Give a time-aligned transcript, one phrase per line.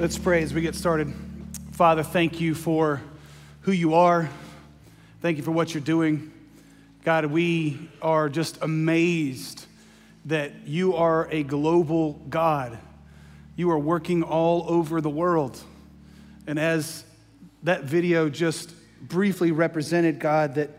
[0.00, 1.12] Let's pray as we get started.
[1.72, 3.02] Father, thank you for
[3.60, 4.30] who you are.
[5.20, 6.32] Thank you for what you're doing.
[7.04, 9.66] God, we are just amazed
[10.24, 12.78] that you are a global God.
[13.56, 15.62] You are working all over the world.
[16.46, 17.04] And as
[17.64, 18.72] that video just
[19.02, 20.70] briefly represented, God, that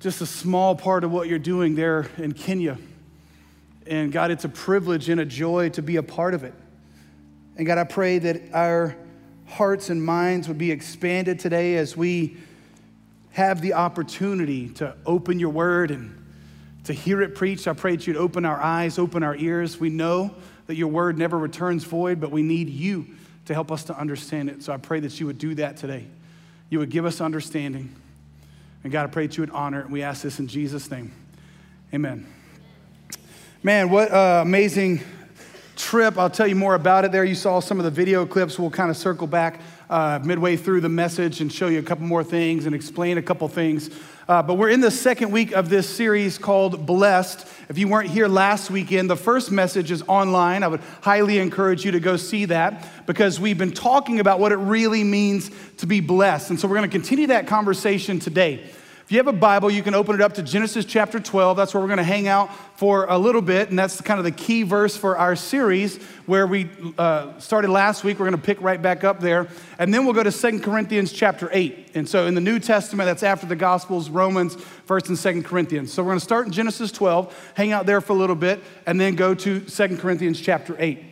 [0.00, 2.76] just a small part of what you're doing there in Kenya.
[3.86, 6.54] And God, it's a privilege and a joy to be a part of it.
[7.60, 8.96] And God, I pray that our
[9.44, 12.38] hearts and minds would be expanded today as we
[13.32, 16.16] have the opportunity to open your word and
[16.84, 17.68] to hear it preached.
[17.68, 19.78] I pray that you'd open our eyes, open our ears.
[19.78, 20.34] We know
[20.68, 23.06] that your word never returns void, but we need you
[23.44, 24.62] to help us to understand it.
[24.62, 26.06] So I pray that you would do that today.
[26.70, 27.94] You would give us understanding.
[28.84, 29.90] And God, I pray that you would honor it.
[29.90, 31.12] We ask this in Jesus' name.
[31.92, 32.26] Amen.
[33.62, 35.02] Man, what uh, amazing
[35.80, 36.18] trip.
[36.18, 37.24] I'll tell you more about it there.
[37.24, 38.58] You saw some of the video clips.
[38.58, 42.04] We'll kind of circle back uh, midway through the message and show you a couple
[42.04, 43.90] more things and explain a couple things.
[44.28, 47.48] Uh, but we're in the second week of this series called Blessed.
[47.68, 50.62] If you weren't here last weekend, the first message is online.
[50.62, 54.52] I would highly encourage you to go see that because we've been talking about what
[54.52, 56.50] it really means to be blessed.
[56.50, 58.70] And so we're going to continue that conversation today.
[59.10, 61.56] If you have a Bible, you can open it up to Genesis chapter 12.
[61.56, 63.68] That's where we're going to hang out for a little bit.
[63.68, 68.04] And that's kind of the key verse for our series where we uh, started last
[68.04, 68.20] week.
[68.20, 69.48] We're going to pick right back up there.
[69.80, 71.90] And then we'll go to Second Corinthians chapter 8.
[71.94, 75.92] And so in the New Testament, that's after the Gospels, Romans, 1st and Second Corinthians.
[75.92, 78.62] So we're going to start in Genesis 12, hang out there for a little bit,
[78.86, 81.02] and then go to Second Corinthians chapter 8.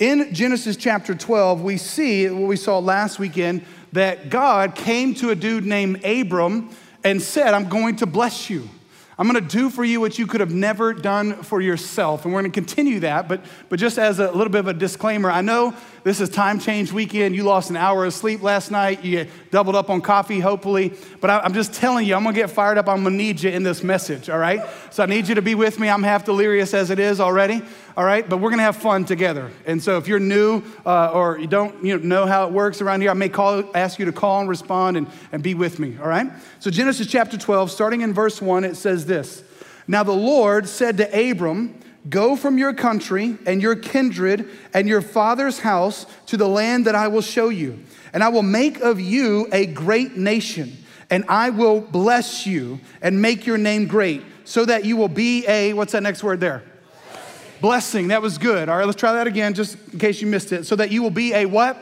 [0.00, 5.30] In Genesis chapter 12, we see what we saw last weekend that God came to
[5.30, 6.70] a dude named Abram
[7.06, 8.68] and said, I'm going to bless you.
[9.16, 12.24] I'm going to do for you what you could have never done for yourself.
[12.24, 13.28] And we're going to continue that.
[13.28, 15.72] But, but just as a little bit of a disclaimer, I know
[16.06, 17.34] this is time change weekend.
[17.34, 19.04] You lost an hour of sleep last night.
[19.04, 20.92] You doubled up on coffee, hopefully.
[21.20, 22.88] But I, am just telling you, I'm going to get fired up.
[22.88, 24.64] I'm going to need you in this message, all right?
[24.92, 25.90] So I need you to be with me.
[25.90, 27.60] I'm half delirious as it is already,
[27.96, 28.26] all right?
[28.26, 29.50] But we're going to have fun together.
[29.66, 32.80] And so if you're new uh, or you don't you know, know how it works
[32.80, 35.80] around here, I may call, ask you to call and respond and, and be with
[35.80, 36.30] me, all right?
[36.60, 39.42] So Genesis chapter 12, starting in verse 1, it says this
[39.88, 45.00] Now the Lord said to Abram, Go from your country and your kindred and your
[45.00, 47.80] father's house to the land that I will show you.
[48.12, 50.76] And I will make of you a great nation,
[51.10, 55.46] and I will bless you and make your name great, so that you will be
[55.48, 56.62] a, what's that next word there?
[57.10, 57.60] Blessing.
[57.60, 58.08] Blessing.
[58.08, 58.68] That was good.
[58.68, 60.64] All right, let's try that again, just in case you missed it.
[60.64, 61.76] So that you will be a what?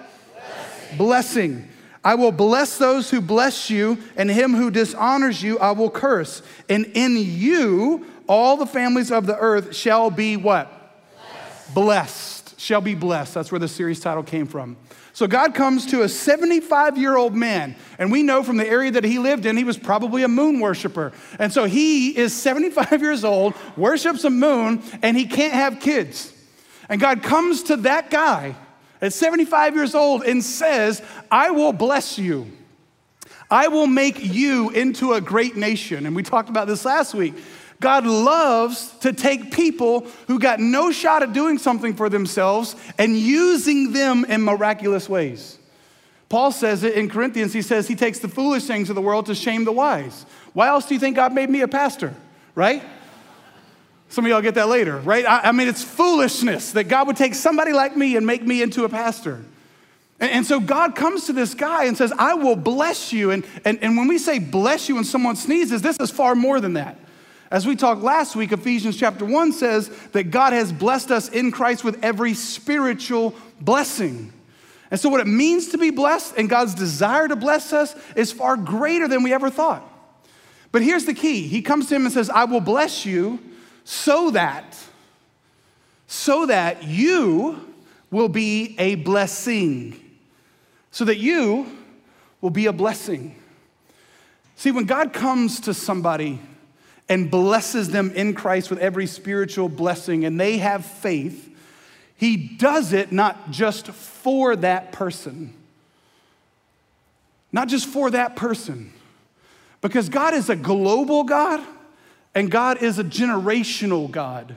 [0.97, 0.97] Blessing.
[0.97, 1.69] Blessing.
[2.03, 6.43] I will bless those who bless you, and him who dishonors you, I will curse.
[6.69, 10.71] And in you, all the families of the earth shall be what?
[11.73, 11.75] Blessed.
[11.75, 12.61] blessed.
[12.61, 13.35] Shall be blessed.
[13.35, 14.77] That's where the series title came from.
[15.15, 18.91] So God comes to a 75 year old man, and we know from the area
[18.91, 21.12] that he lived in, he was probably a moon worshiper.
[21.39, 26.33] And so he is 75 years old, worships a moon, and he can't have kids.
[26.89, 28.56] And God comes to that guy
[29.01, 32.51] at 75 years old and says, I will bless you.
[33.51, 36.06] I will make you into a great nation.
[36.06, 37.35] And we talked about this last week.
[37.84, 43.15] God loves to take people who got no shot at doing something for themselves and
[43.15, 45.59] using them in miraculous ways.
[46.31, 47.53] Paul says it in Corinthians.
[47.53, 50.25] He says he takes the foolish things of the world to shame the wise.
[50.55, 52.15] Why else do you think God made me a pastor,
[52.55, 52.83] right?
[54.09, 55.27] Some of y'all get that later, right?
[55.27, 58.62] I, I mean, it's foolishness that God would take somebody like me and make me
[58.62, 59.44] into a pastor.
[60.21, 63.31] And, so God comes to this guy and says, I will bless you.
[63.31, 66.62] And, and, and when we say bless you when someone sneezes, this is far more
[66.62, 66.99] than that.
[67.55, 71.53] As we talked last week, Ephesians chapter 1 says that God has blessed us in
[71.53, 74.33] Christ with every spiritual blessing.
[74.91, 78.33] And so, what it means to be blessed and God's desire to bless us is
[78.33, 79.89] far greater than we ever thought.
[80.73, 83.39] But here's the key He comes to him and says, I will bless you
[83.85, 84.77] so that,
[86.09, 87.73] so that you
[88.11, 89.95] will be a blessing.
[90.91, 91.69] So that you
[92.41, 93.37] will be a blessing.
[94.57, 96.41] See, when God comes to somebody
[97.09, 101.51] and blesses them in Christ with every spiritual blessing, and they have faith,
[102.17, 105.53] he does it not just for that person,
[107.53, 108.93] not just for that person,
[109.81, 111.61] because God is a global God
[112.35, 114.57] and God is a generational God.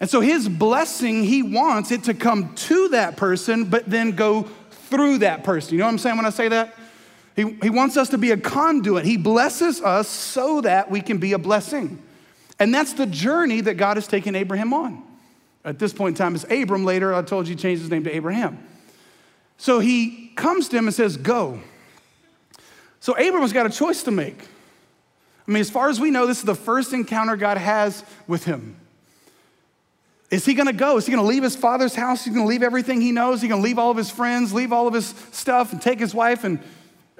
[0.00, 4.48] And so his blessing, he wants it to come to that person, but then go
[4.88, 5.74] through that person.
[5.74, 6.74] You know what I'm saying when I say that?
[7.36, 9.04] He, he wants us to be a conduit.
[9.04, 12.02] He blesses us so that we can be a blessing.
[12.58, 15.02] And that's the journey that God has taken Abraham on.
[15.64, 16.84] At this point in time, it's Abram.
[16.84, 18.58] Later, I told you he changed his name to Abraham.
[19.56, 21.60] So he comes to him and says, Go.
[23.00, 24.42] So Abram's got a choice to make.
[25.48, 28.44] I mean, as far as we know, this is the first encounter God has with
[28.44, 28.76] him.
[30.30, 30.96] Is he gonna go?
[30.96, 32.24] Is he gonna leave his father's house?
[32.24, 33.40] He's gonna leave everything he knows?
[33.40, 36.14] He's gonna leave all of his friends, leave all of his stuff, and take his
[36.14, 36.60] wife, and,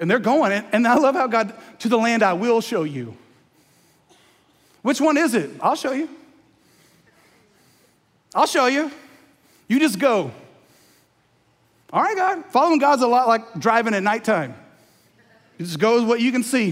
[0.00, 0.50] and they're going.
[0.72, 3.16] And I love how God, to the land I will show you.
[4.82, 5.50] Which one is it?
[5.60, 6.08] I'll show you.
[8.34, 8.90] I'll show you.
[9.68, 10.32] You just go.
[11.92, 12.44] All right, God.
[12.46, 14.54] Following God's a lot like driving at nighttime.
[15.58, 16.70] You just go with what you can see.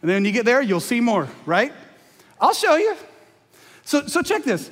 [0.00, 1.72] And then you get there, you'll see more, right?
[2.40, 2.96] I'll show you.
[3.84, 4.70] So, so check this.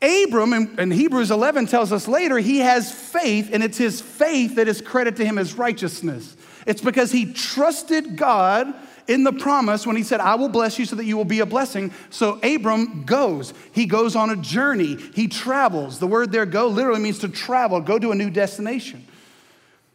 [0.00, 4.56] Abram in, in, Hebrews 11 tells us later he has faith, and it's his faith
[4.56, 6.35] that is credited to him as righteousness.
[6.66, 8.74] It's because he trusted God
[9.08, 11.40] in the promise when he said, I will bless you so that you will be
[11.40, 11.92] a blessing.
[12.10, 13.54] So Abram goes.
[13.72, 14.96] He goes on a journey.
[15.14, 15.98] He travels.
[16.00, 19.06] The word there, go, literally means to travel, go to a new destination.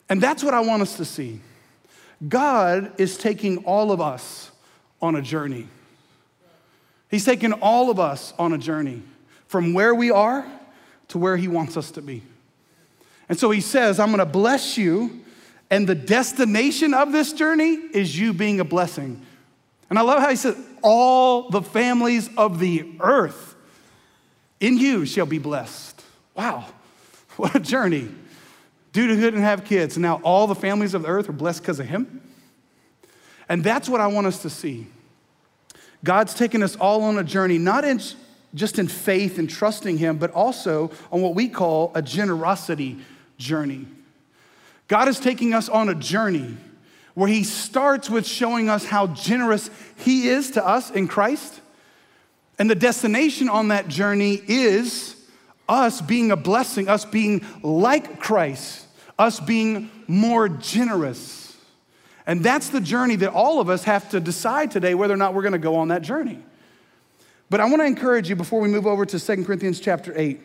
[0.09, 1.41] And that's what I want us to see.
[2.27, 4.51] God is taking all of us
[5.01, 5.68] on a journey.
[7.09, 9.03] He's taking all of us on a journey
[9.47, 10.45] from where we are
[11.09, 12.23] to where He wants us to be.
[13.27, 15.20] And so He says, I'm gonna bless you,
[15.71, 19.25] and the destination of this journey is you being a blessing.
[19.89, 23.56] And I love how He said, All the families of the earth
[24.59, 26.00] in you shall be blessed.
[26.35, 26.68] Wow,
[27.38, 28.09] what a journey
[28.91, 29.95] dude who couldn't have kids.
[29.95, 32.21] And now all the families of the earth are blessed because of him.
[33.50, 34.88] And that's what I want us to see.
[36.03, 38.01] God's taken us all on a journey, not in,
[38.56, 43.00] just in faith and trusting him, but also on what we call a generosity
[43.38, 43.88] journey.
[44.92, 46.58] God is taking us on a journey
[47.14, 51.62] where he starts with showing us how generous he is to us in Christ.
[52.60, 55.16] And the destination on that journey is
[55.70, 58.86] us being a blessing, us being like Christ,
[59.18, 61.56] us being more generous.
[62.28, 65.34] And that's the journey that all of us have to decide today whether or not
[65.34, 66.40] we're going to go on that journey.
[67.50, 70.42] But I want to encourage you before we move over to 2 Corinthians chapter 8.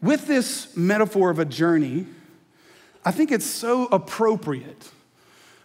[0.00, 2.06] With this metaphor of a journey,
[3.04, 4.90] I think it's so appropriate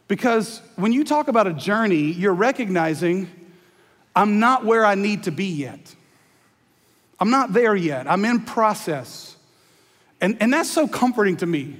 [0.07, 3.29] because when you talk about a journey, you're recognizing
[4.15, 5.93] I'm not where I need to be yet.
[7.19, 8.09] I'm not there yet.
[8.09, 9.35] I'm in process.
[10.21, 11.77] And, and that's so comforting to me.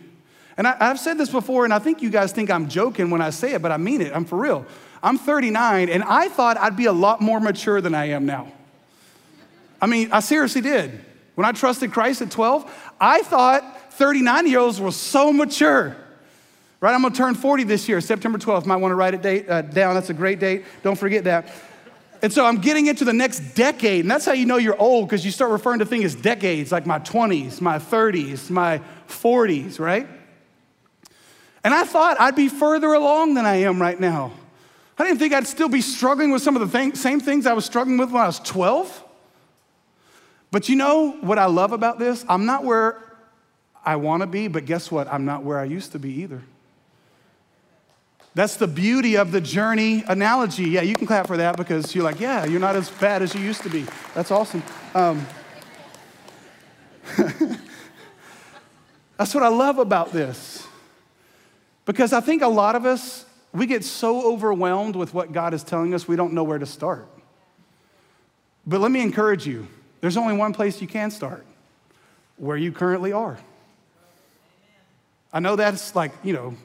[0.57, 3.21] And I, have said this before, and I think you guys think I'm joking when
[3.21, 4.15] I say it, but I mean it.
[4.15, 4.65] I'm for real.
[5.03, 8.51] I'm 39, and I thought I'd be a lot more mature than I am now.
[9.81, 11.03] I mean, I seriously did.
[11.35, 15.95] When I trusted Christ at 12, I thought 39 year olds were so mature.
[16.81, 16.93] Right?
[16.93, 18.65] I'm gonna turn 40 this year, September 12th.
[18.65, 19.95] Might wanna write it date, uh, down.
[19.95, 20.65] That's a great date.
[20.83, 21.47] Don't forget that.
[22.21, 25.07] And so I'm getting into the next decade, and that's how you know you're old
[25.07, 29.79] because you start referring to things as decades, like my 20s, my 30s, my 40s,
[29.79, 30.07] right?
[31.63, 34.31] And I thought I'd be further along than I am right now.
[34.97, 37.53] I didn't think I'd still be struggling with some of the th- same things I
[37.53, 39.03] was struggling with when I was 12.
[40.55, 42.23] But you know what I love about this?
[42.29, 43.03] I'm not where
[43.85, 45.05] I want to be, but guess what?
[45.11, 46.41] I'm not where I used to be either.
[48.35, 50.69] That's the beauty of the journey analogy.
[50.69, 53.35] Yeah, you can clap for that because you're like, yeah, you're not as bad as
[53.35, 53.85] you used to be.
[54.13, 54.63] That's awesome.
[54.93, 55.27] Um,
[59.17, 60.65] that's what I love about this.
[61.83, 65.65] Because I think a lot of us, we get so overwhelmed with what God is
[65.65, 67.09] telling us, we don't know where to start.
[68.65, 69.67] But let me encourage you
[70.01, 71.45] there's only one place you can start
[72.37, 73.37] where you currently are.
[75.31, 76.55] I know that's like, you know,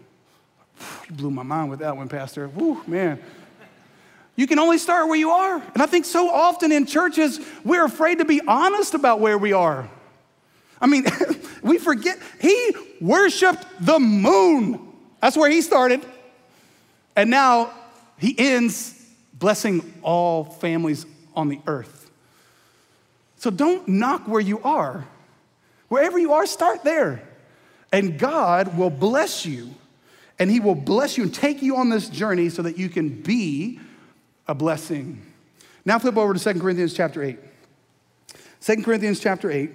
[1.09, 2.49] you blew my mind with that one, Pastor.
[2.49, 3.21] Woo, man.
[4.37, 5.63] You can only start where you are.
[5.75, 9.53] And I think so often in churches, we're afraid to be honest about where we
[9.53, 9.89] are.
[10.81, 11.05] I mean,
[11.63, 14.81] we forget, he worshiped the moon.
[15.21, 16.07] That's where he started.
[17.17, 17.71] And now
[18.19, 18.95] he ends
[19.35, 22.00] blessing all families on the earth.
[23.41, 25.07] So don't knock where you are.
[25.89, 27.27] Wherever you are, start there.
[27.91, 29.75] And God will bless you
[30.39, 33.09] and He will bless you and take you on this journey so that you can
[33.09, 33.81] be
[34.47, 35.23] a blessing.
[35.87, 37.39] Now flip over to 2 Corinthians chapter 8.
[38.61, 39.71] 2 Corinthians chapter 8.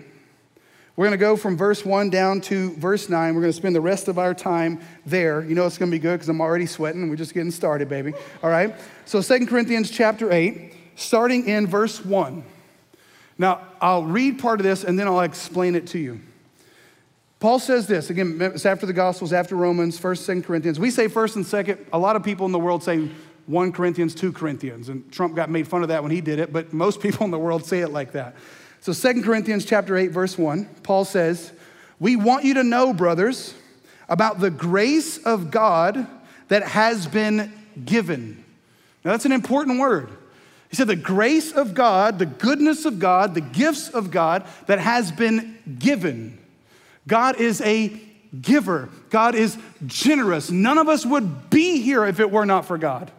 [0.96, 3.34] We're going to go from verse 1 down to verse 9.
[3.34, 5.44] We're going to spend the rest of our time there.
[5.44, 7.10] You know it's going to be good because I'm already sweating.
[7.10, 8.14] We're just getting started, baby.
[8.44, 8.76] All right?
[9.06, 12.44] So 2 Corinthians chapter 8, starting in verse 1.
[13.38, 16.22] Now, I'll read part of this and then I'll explain it to you.
[17.40, 20.80] Paul says this again, it's after the Gospels, after Romans, 1st, 2nd Corinthians.
[20.80, 21.86] We say 1st and 2nd.
[21.94, 23.10] A lot of people in the world say
[23.48, 24.90] 1 Corinthians, 2 Corinthians.
[24.90, 27.32] And Trump got made fun of that when he did it, but most people in
[27.32, 28.36] the world say it like that.
[28.80, 31.52] So 2 Corinthians chapter 8, verse 1, Paul says,
[32.00, 33.54] We want you to know, brothers,
[34.08, 36.08] about the grace of God
[36.48, 37.52] that has been
[37.84, 38.44] given.
[39.04, 40.10] Now, that's an important word.
[40.76, 44.78] He said, the grace of God, the goodness of God, the gifts of God that
[44.78, 46.38] has been given.
[47.08, 47.98] God is a
[48.42, 50.52] giver, God is generous.
[50.52, 53.10] None of us would be here if it were not for God.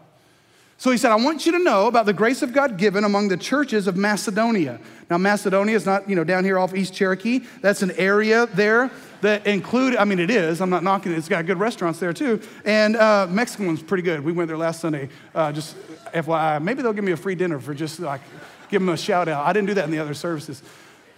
[0.77, 3.29] So he said, I want you to know about the grace of God given among
[3.29, 4.79] the churches of Macedonia.
[5.09, 7.41] Now, Macedonia is not, you know, down here off East Cherokee.
[7.63, 8.91] That's an area there
[9.23, 10.61] that include, I mean, it is.
[10.61, 11.19] I'm not knocking it.
[11.19, 12.41] It's got good restaurants there too.
[12.65, 14.25] And uh, Mexican one's pretty good.
[14.25, 15.09] We went there last Sunday.
[15.35, 15.77] Uh, just
[16.13, 18.21] FYI, maybe they'll give me a free dinner for just like,
[18.69, 19.47] give them a shout out.
[19.47, 20.63] I didn't do that in the other services.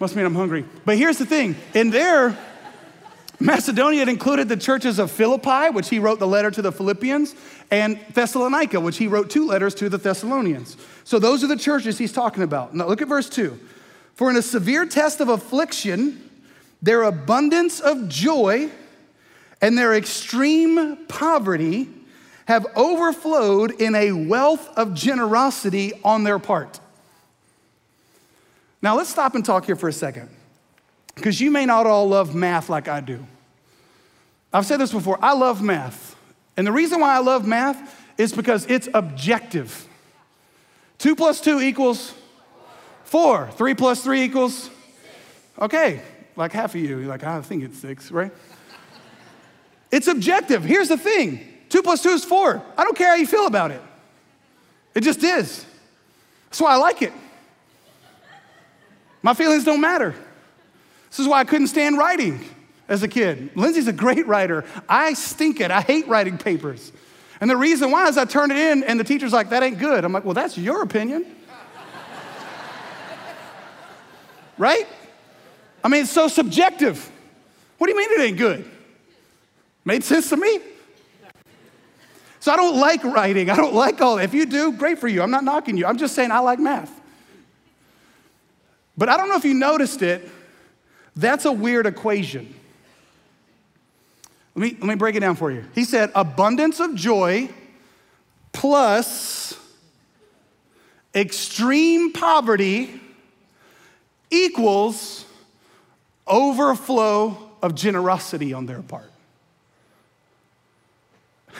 [0.00, 0.64] Must mean I'm hungry.
[0.84, 1.56] But here's the thing.
[1.74, 2.38] In there,
[3.40, 7.34] Macedonia included the churches of Philippi, which he wrote the letter to the Philippians,
[7.70, 10.76] and Thessalonica, which he wrote two letters to the Thessalonians.
[11.04, 12.74] So those are the churches he's talking about.
[12.74, 13.58] Now look at verse 2.
[14.14, 16.27] For in a severe test of affliction,
[16.82, 18.70] their abundance of joy
[19.60, 21.88] and their extreme poverty
[22.46, 26.80] have overflowed in a wealth of generosity on their part.
[28.80, 30.28] Now let's stop and talk here for a second.
[31.14, 33.26] Because you may not all love math like I do.
[34.52, 36.16] I've said this before I love math.
[36.56, 39.86] And the reason why I love math is because it's objective.
[40.98, 42.14] Two plus two equals
[43.04, 43.50] four.
[43.52, 44.70] Three plus three equals,
[45.58, 46.02] okay,
[46.38, 48.32] like half of you, you're like, ah, I think it's six, right?
[49.90, 50.62] It's objective.
[50.62, 52.62] Here's the thing two plus two is four.
[52.76, 53.82] I don't care how you feel about it,
[54.94, 55.66] it just is.
[56.48, 57.12] That's why I like it.
[59.20, 60.14] My feelings don't matter.
[61.10, 62.42] This is why I couldn't stand writing
[62.88, 63.50] as a kid.
[63.54, 64.64] Lindsay's a great writer.
[64.88, 65.70] I stink it.
[65.70, 66.92] I hate writing papers.
[67.40, 69.78] And the reason why is I turn it in and the teacher's like, that ain't
[69.78, 70.04] good.
[70.04, 71.26] I'm like, well, that's your opinion.
[74.58, 74.86] right?
[75.88, 77.10] I mean, it's so subjective.
[77.78, 78.70] What do you mean it ain't good?
[79.86, 80.60] Made sense to me?
[82.40, 83.48] So I don't like writing.
[83.48, 84.24] I don't like all that.
[84.24, 85.22] If you do, great for you.
[85.22, 85.86] I'm not knocking you.
[85.86, 86.92] I'm just saying I like math.
[88.98, 90.28] But I don't know if you noticed it,
[91.16, 92.54] that's a weird equation.
[94.54, 95.64] Let me, let me break it down for you.
[95.74, 97.48] He said abundance of joy
[98.52, 99.58] plus
[101.14, 103.00] extreme poverty
[104.30, 105.24] equals
[106.28, 109.10] overflow of generosity on their part.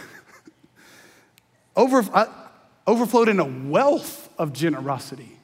[1.77, 2.27] Over, uh,
[2.87, 5.37] overflowed in a wealth of generosity.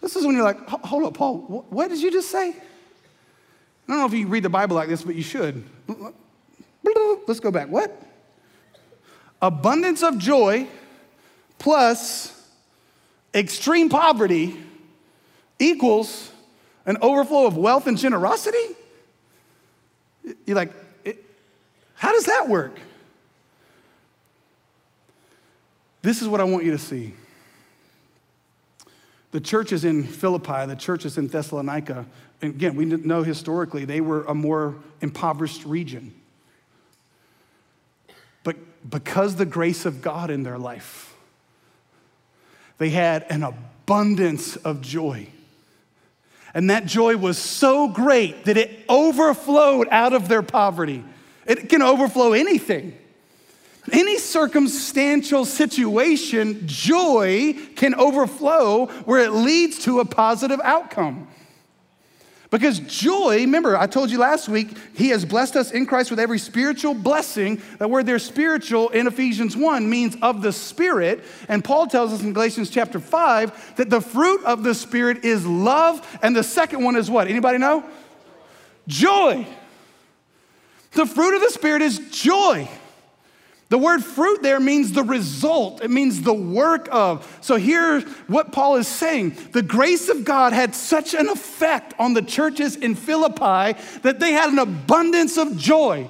[0.00, 2.50] This is when you're like, hold up, Paul, what did you just say?
[2.50, 2.54] I
[3.88, 5.64] don't know if you read the Bible like this, but you should.
[7.26, 7.68] Let's go back.
[7.68, 8.00] What?
[9.42, 10.68] Abundance of joy
[11.58, 12.48] plus
[13.34, 14.56] extreme poverty
[15.58, 16.30] equals
[16.86, 18.76] an overflow of wealth and generosity?
[20.46, 20.72] You're like,
[21.94, 22.78] how does that work?
[26.02, 27.14] This is what I want you to see.
[29.32, 32.06] The churches in Philippi, the churches in Thessalonica,
[32.42, 36.14] and again, we know historically they were a more impoverished region.
[38.44, 38.56] But
[38.88, 41.14] because the grace of God in their life,
[42.78, 45.28] they had an abundance of joy.
[46.56, 51.04] And that joy was so great that it overflowed out of their poverty.
[51.46, 52.96] It can overflow anything.
[53.92, 61.28] Any circumstantial situation, joy can overflow where it leads to a positive outcome.
[62.56, 66.18] Because joy, remember, I told you last week, he has blessed us in Christ with
[66.18, 67.60] every spiritual blessing.
[67.78, 71.22] That word there, spiritual, in Ephesians 1 means of the Spirit.
[71.50, 75.46] And Paul tells us in Galatians chapter 5 that the fruit of the Spirit is
[75.46, 76.18] love.
[76.22, 77.28] And the second one is what?
[77.28, 77.84] Anybody know?
[78.88, 79.46] Joy.
[80.92, 82.70] The fruit of the Spirit is joy.
[83.68, 87.38] The word fruit there means the result, it means the work of.
[87.40, 92.14] So here's what Paul is saying the grace of God had such an effect on
[92.14, 96.08] the churches in Philippi that they had an abundance of joy.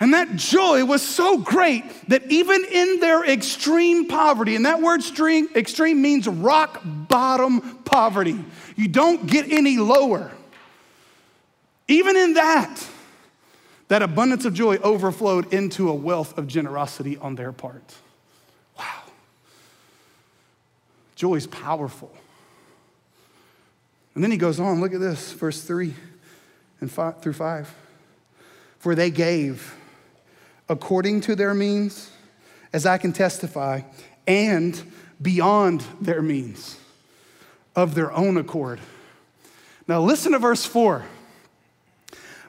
[0.00, 5.00] And that joy was so great that even in their extreme poverty, and that word
[5.00, 8.38] extreme, extreme means rock bottom poverty,
[8.76, 10.30] you don't get any lower.
[11.88, 12.86] Even in that,
[13.88, 17.94] that abundance of joy overflowed into a wealth of generosity on their part.
[18.78, 19.02] Wow.
[21.16, 22.14] Joy is powerful.
[24.14, 25.94] And then he goes on, look at this, verse 3
[26.80, 27.74] and five, through 5.
[28.78, 29.74] For they gave
[30.68, 32.10] according to their means,
[32.72, 33.80] as I can testify,
[34.26, 34.80] and
[35.20, 36.76] beyond their means
[37.74, 38.80] of their own accord.
[39.86, 41.04] Now listen to verse 4.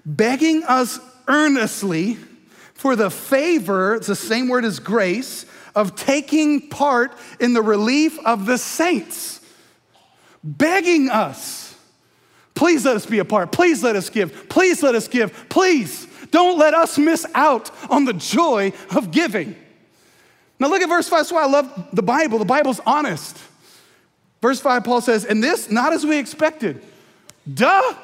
[0.06, 2.18] Begging us earnestly
[2.74, 5.46] for the favor, it's the same word as grace,
[5.76, 9.40] of taking part in the relief of the saints,
[10.44, 11.76] begging us,
[12.56, 16.08] please let us be a part, please let us give, please let us give, please
[16.32, 19.56] don't let us miss out on the joy of giving.
[20.60, 21.20] Now look at verse 5.
[21.20, 22.38] That's why I love the Bible.
[22.38, 23.38] The Bible's honest.
[24.42, 26.84] Verse 5, Paul says, and this not as we expected.
[27.52, 27.96] Duh.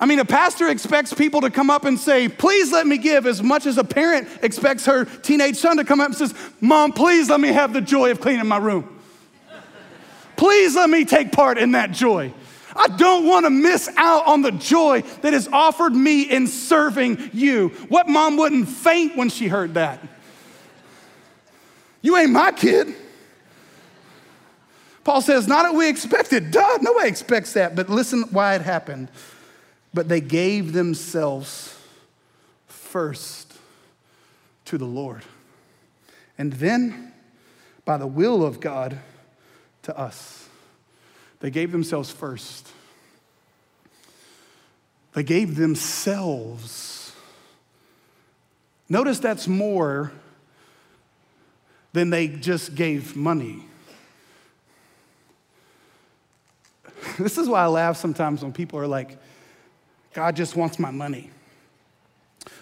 [0.00, 3.26] I mean, a pastor expects people to come up and say, please let me give,
[3.26, 6.92] as much as a parent expects her teenage son to come up and says, Mom,
[6.92, 9.00] please let me have the joy of cleaning my room.
[10.36, 12.32] Please let me take part in that joy.
[12.76, 17.30] I don't want to miss out on the joy that is offered me in serving
[17.32, 17.68] you.
[17.88, 20.00] What mom wouldn't faint when she heard that?
[22.02, 22.94] You ain't my kid.
[25.04, 26.50] Paul says, not that we expected.
[26.50, 27.76] Duh, nobody expects that.
[27.76, 29.08] But listen why it happened.
[29.94, 31.78] But they gave themselves
[32.66, 33.54] first
[34.66, 35.22] to the Lord.
[36.36, 37.12] And then,
[37.84, 38.98] by the will of God,
[39.82, 40.48] to us.
[41.40, 42.68] They gave themselves first.
[45.12, 47.12] They gave themselves.
[48.88, 50.10] Notice that's more
[51.92, 53.62] than they just gave money.
[57.18, 59.18] This is why I laugh sometimes when people are like,
[60.14, 61.30] God just wants my money.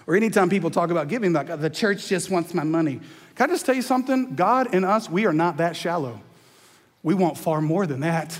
[0.07, 3.01] Or anytime people talk about giving, like, the church just wants my money.
[3.37, 4.35] Can I just tell you something?
[4.35, 6.21] God and us, we are not that shallow.
[7.03, 8.37] We want far more than that.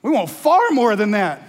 [0.00, 1.42] We want far more than that.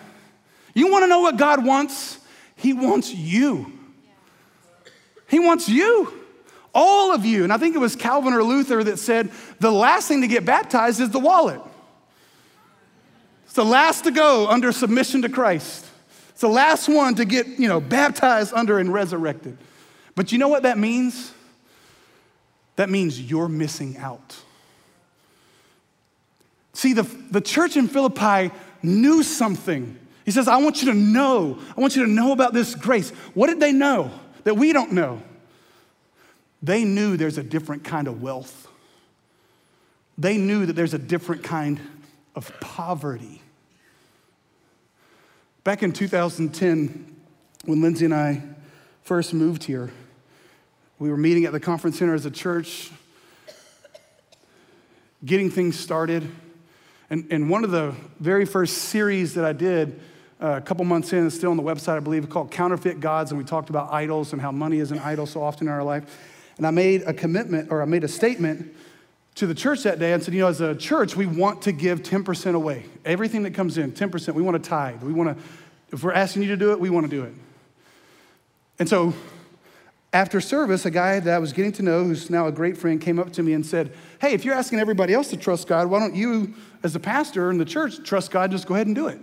[0.74, 2.20] You want to know what God wants?
[2.56, 3.72] He wants you.
[5.28, 6.14] He wants you.
[6.76, 7.44] All of you.
[7.44, 10.46] And I think it was Calvin or Luther that said the last thing to get
[10.46, 11.62] baptized is the wallet.
[13.54, 15.86] It's the last to go under submission to Christ.
[16.30, 19.60] It's the last one to get, you know, baptized under and resurrected.
[20.16, 21.32] But you know what that means?
[22.78, 24.36] That means you're missing out.
[26.74, 30.00] See, the, the church in Philippi knew something.
[30.26, 31.60] He says, I want you to know.
[31.78, 33.12] I want you to know about this grace.
[33.36, 34.10] What did they know
[34.46, 35.22] that we don't know?
[36.64, 38.68] They knew there's a different kind of wealth.
[40.18, 41.80] They knew that there's a different kind
[42.36, 43.42] of poverty.
[45.64, 47.16] Back in 2010,
[47.66, 48.42] when Lindsay and I
[49.04, 49.92] first moved here,
[51.00, 52.92] we were meeting at the conference center as a church,
[55.24, 56.30] getting things started.
[57.10, 60.00] And, and one of the very first series that I did
[60.42, 63.32] uh, a couple months in, it's still on the website, I believe, called Counterfeit Gods.
[63.32, 65.84] And we talked about idols and how money is an idol so often in our
[65.84, 66.04] life.
[66.58, 68.76] And I made a commitment or I made a statement
[69.36, 71.72] to the church that day and said, you know, as a church, we want to
[71.72, 72.86] give 10% away.
[73.04, 74.34] Everything that comes in, 10%.
[74.34, 75.02] We want to tithe.
[75.02, 75.44] We want to,
[75.92, 77.34] if we're asking you to do it, we want to do it.
[78.80, 79.14] And so
[80.12, 83.02] after service, a guy that I was getting to know, who's now a great friend,
[83.02, 83.92] came up to me and said,
[84.22, 87.50] Hey, if you're asking everybody else to trust God, why don't you, as the pastor
[87.50, 89.20] in the church, trust God, just go ahead and do it?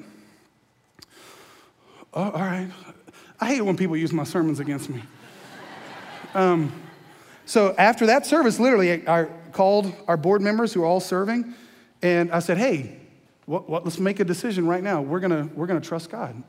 [2.12, 2.68] Oh, all right.
[3.40, 5.02] I hate when people use my sermons against me.
[6.34, 6.72] Um,
[7.46, 11.54] so after that service, literally, I called our board members who are all serving,
[12.02, 12.98] and I said, hey,
[13.46, 15.02] what, what, let's make a decision right now.
[15.02, 16.42] We're gonna, we're gonna trust God.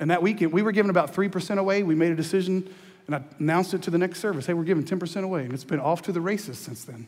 [0.00, 1.82] And that weekend, we were giving about 3% away.
[1.82, 2.72] We made a decision,
[3.06, 4.46] and I announced it to the next service.
[4.46, 5.44] Hey, we're giving 10% away.
[5.44, 7.06] And it's been off to the races since then.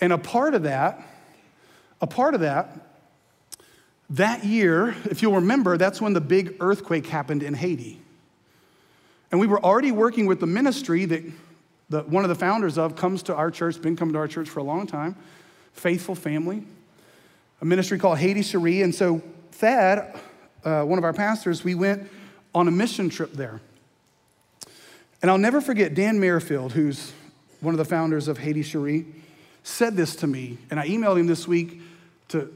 [0.00, 1.02] And a part of that,
[2.00, 2.94] a part of that,
[4.10, 8.00] that year, if you'll remember, that's when the big earthquake happened in Haiti.
[9.30, 11.24] And we were already working with the ministry that
[11.94, 14.48] the, one of the founders of comes to our church, been coming to our church
[14.48, 15.14] for a long time,
[15.72, 16.64] faithful family,
[17.60, 18.82] a ministry called Haiti Cherie.
[18.82, 20.18] And so Thad,
[20.64, 22.10] uh, one of our pastors, we went
[22.52, 23.60] on a mission trip there.
[25.22, 27.12] And I'll never forget Dan Merrifield, who's
[27.60, 29.06] one of the founders of Haiti Cherie,
[29.62, 30.58] said this to me.
[30.70, 31.80] And I emailed him this week
[32.28, 32.52] to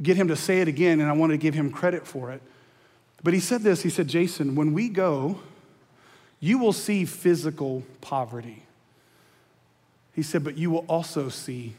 [0.00, 2.40] get him to say it again, and I wanted to give him credit for it.
[3.22, 5.40] But he said this he said, Jason, when we go,
[6.46, 8.62] you will see physical poverty.
[10.14, 11.74] He said, but you will also see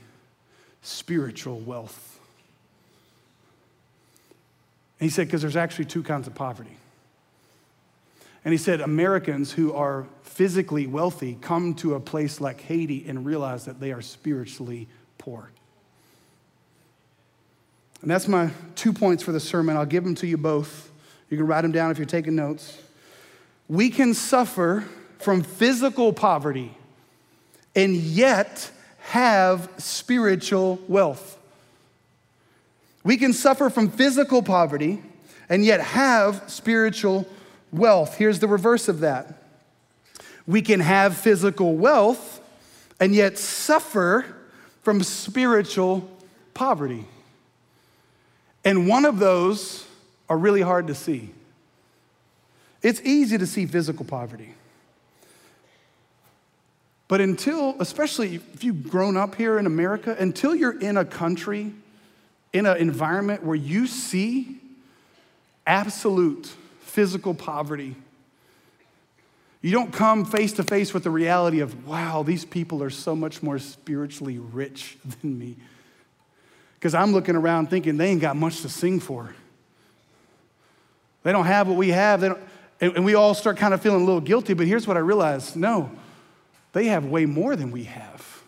[0.82, 2.20] spiritual wealth.
[5.00, 6.76] And he said, because there's actually two kinds of poverty.
[8.44, 13.26] And he said, Americans who are physically wealthy come to a place like Haiti and
[13.26, 15.50] realize that they are spiritually poor.
[18.02, 19.78] And that's my two points for the sermon.
[19.78, 20.92] I'll give them to you both.
[21.30, 22.78] You can write them down if you're taking notes
[23.68, 24.86] we can suffer
[25.20, 26.76] from physical poverty
[27.76, 31.38] and yet have spiritual wealth.
[33.04, 35.02] We can suffer from physical poverty
[35.50, 37.28] and yet have spiritual
[37.72, 38.18] wealth.
[38.18, 39.44] Here's the reverse of that
[40.46, 42.42] we can have physical wealth
[43.02, 44.26] and yet suffer
[44.82, 46.10] from spiritual
[46.54, 47.06] poverty.
[48.64, 49.86] And one of those
[50.30, 51.32] are really hard to see.
[52.88, 54.54] It's easy to see physical poverty.
[57.10, 61.74] But until, especially if you've grown up here in America, until you're in a country,
[62.54, 64.62] in an environment where you see
[65.66, 66.46] absolute
[66.80, 67.94] physical poverty,
[69.62, 73.18] you don't come face to face with the reality of, wow, these people are so
[73.18, 75.58] much more spiritually rich than me.
[76.76, 79.36] Because I'm looking around thinking they ain't got much to sing for.
[81.24, 82.22] They don't have what we have.
[82.22, 82.40] They don't,
[82.80, 85.56] and, we all start kind of feeling a little guilty, but here's what I realized
[85.56, 85.92] no,
[86.74, 88.44] they have way more than we have.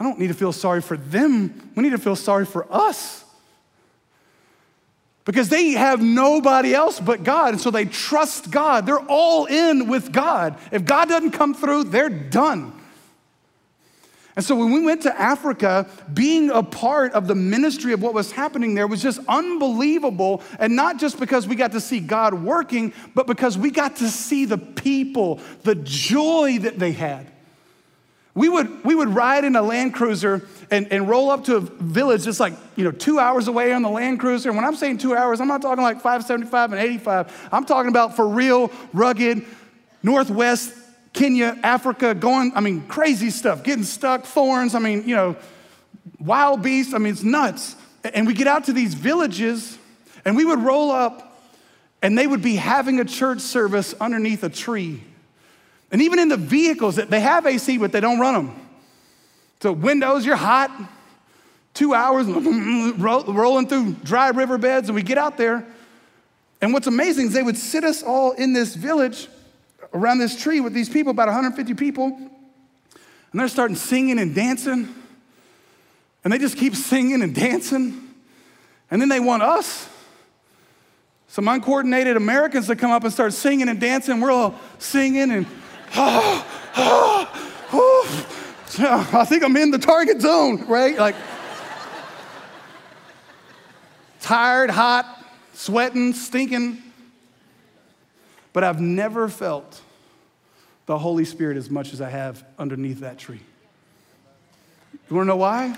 [0.00, 1.70] I don't need to feel sorry for them.
[1.74, 3.24] We need to feel sorry for us
[5.24, 7.54] because they have nobody else but God.
[7.54, 8.86] And so they trust God.
[8.86, 10.56] They're all in with God.
[10.70, 12.72] If God doesn't come through, they're done.
[14.38, 18.14] And so when we went to Africa, being a part of the ministry of what
[18.14, 20.44] was happening there was just unbelievable.
[20.60, 24.08] And not just because we got to see God working, but because we got to
[24.08, 27.26] see the people, the joy that they had.
[28.32, 31.60] We would, we would ride in a Land Cruiser and, and roll up to a
[31.60, 34.50] village just like, you know, two hours away on the Land Cruiser.
[34.50, 37.48] And when I'm saying two hours, I'm not talking like 575 and 85.
[37.50, 39.44] I'm talking about for real, rugged,
[40.04, 40.77] Northwest
[41.12, 45.36] Kenya, Africa, going, I mean, crazy stuff, getting stuck, thorns, I mean, you know,
[46.20, 46.94] wild beasts.
[46.94, 47.76] I mean, it's nuts.
[48.04, 49.78] And we get out to these villages
[50.24, 51.42] and we would roll up
[52.02, 55.02] and they would be having a church service underneath a tree.
[55.90, 58.68] And even in the vehicles, that they have AC, but they don't run them.
[59.60, 60.70] So windows, you're hot,
[61.74, 62.26] two hours
[62.98, 65.66] rolling through dry riverbeds, and we get out there.
[66.60, 69.28] And what's amazing is they would sit us all in this village
[69.92, 74.94] around this tree with these people, about 150 people, and they're starting singing and dancing.
[76.24, 78.08] And they just keep singing and dancing.
[78.90, 79.88] And then they want us,
[81.28, 84.20] some uncoordinated Americans, to come up and start singing and dancing.
[84.20, 85.46] We're all singing and,
[85.94, 86.46] oh,
[86.76, 89.10] oh, oh.
[89.12, 90.98] I think I'm in the target zone, right?
[90.98, 91.16] Like,
[94.20, 95.24] tired, hot,
[95.54, 96.82] sweating, stinking.
[98.52, 99.80] But I've never felt
[100.86, 103.40] the Holy Spirit as much as I have underneath that tree.
[105.10, 105.76] You wanna know why?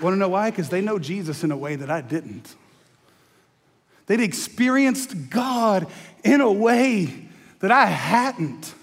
[0.00, 0.50] Wanna know why?
[0.50, 2.54] Because they know Jesus in a way that I didn't.
[4.06, 5.86] They'd experienced God
[6.24, 7.28] in a way
[7.60, 8.74] that I hadn't.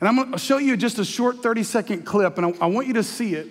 [0.00, 2.86] And I'm gonna show you just a short 30 second clip, and I, I want
[2.86, 3.48] you to see it.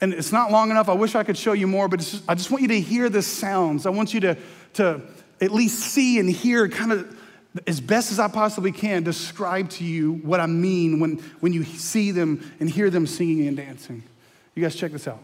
[0.00, 0.88] And it's not long enough.
[0.88, 3.08] I wish I could show you more, but just, I just want you to hear
[3.08, 3.84] the sounds.
[3.84, 4.36] I want you to,
[4.74, 5.00] to
[5.40, 7.18] at least see and hear kind of
[7.66, 11.64] as best as I possibly can describe to you what I mean when, when you
[11.64, 14.02] see them and hear them singing and dancing.
[14.54, 15.20] You guys check this out.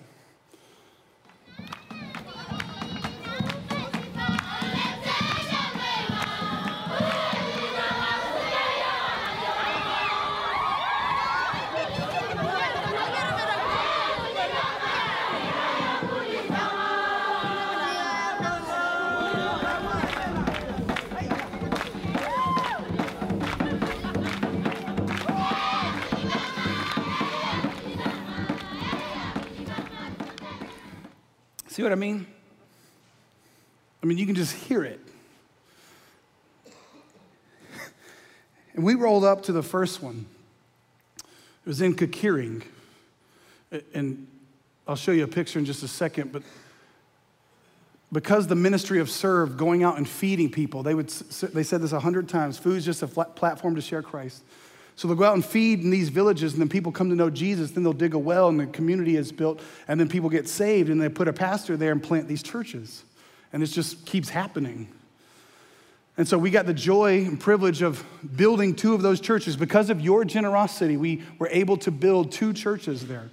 [31.86, 32.26] What I mean?
[34.02, 35.00] I mean, you can just hear it.
[38.74, 40.26] And we rolled up to the first one.
[41.18, 42.64] It was in Kakiring.
[43.94, 44.26] And
[44.88, 46.42] I'll show you a picture in just a second, but
[48.12, 51.92] because the ministry of serve, going out and feeding people, they, would, they said this
[51.92, 54.42] a hundred times food is just a platform to share Christ.
[54.96, 57.28] So they'll go out and feed in these villages, and then people come to know
[57.28, 57.72] Jesus.
[57.72, 60.88] Then they'll dig a well, and the community is built, and then people get saved,
[60.88, 63.04] and they put a pastor there and plant these churches.
[63.52, 64.88] And it just keeps happening.
[66.16, 68.02] And so we got the joy and privilege of
[68.36, 69.54] building two of those churches.
[69.54, 73.28] Because of your generosity, we were able to build two churches there.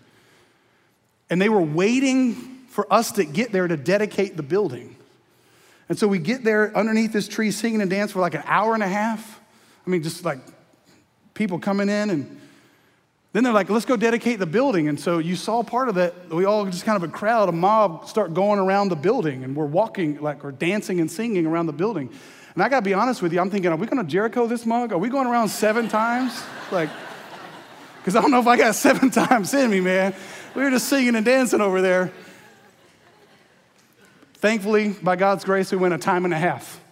[1.29, 2.33] And they were waiting
[2.67, 4.97] for us to get there to dedicate the building.
[5.87, 8.73] And so we get there underneath this tree singing and dancing for like an hour
[8.73, 9.39] and a half.
[9.87, 10.39] I mean, just like
[11.33, 12.39] people coming in and
[13.33, 14.87] then they're like, let's go dedicate the building.
[14.87, 16.29] And so you saw part of that.
[16.29, 19.55] We all just kind of a crowd, a mob start going around the building and
[19.55, 22.11] we're walking, like, or dancing and singing around the building.
[22.53, 24.93] And I gotta be honest with you, I'm thinking, are we gonna Jericho this mug?
[24.93, 26.41] Are we going around seven times?
[26.71, 26.89] Like,
[27.99, 30.15] because I don't know if I got seven times in me, man.
[30.55, 32.11] we were just singing and dancing over there.
[34.35, 36.82] Thankfully, by God's grace, we went a time and a half.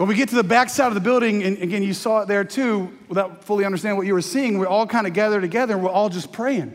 [0.00, 2.26] But we get to the back side of the building, and again, you saw it
[2.26, 4.56] there too, without fully understanding what you were seeing.
[4.56, 6.74] We're all kind of gathered together, and we're all just praying.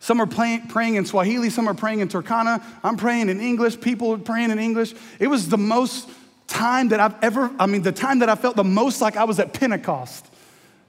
[0.00, 2.64] Some are praying, in Swahili, some are praying in Turkana.
[2.82, 4.92] I'm praying in English, people are praying in English.
[5.20, 6.08] It was the most
[6.48, 9.22] time that I've ever, I mean, the time that I felt the most like I
[9.22, 10.26] was at Pentecost.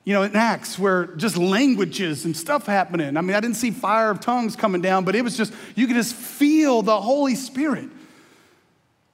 [0.06, 3.16] You know, in Acts, where just languages and stuff happening.
[3.16, 5.86] I mean, I didn't see fire of tongues coming down, but it was just, you
[5.86, 7.90] could just feel the Holy Spirit.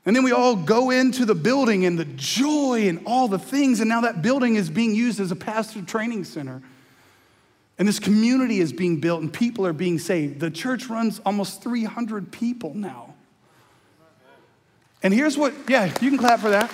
[0.06, 3.80] And then we all go into the building and the joy and all the things.
[3.80, 6.62] And now that building is being used as a pastor training center.
[7.78, 10.40] And this community is being built and people are being saved.
[10.40, 13.14] The church runs almost 300 people now.
[15.04, 16.70] And here's what, yeah, you can clap for that.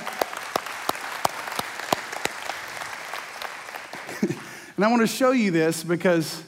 [4.75, 6.43] and I want to show you this because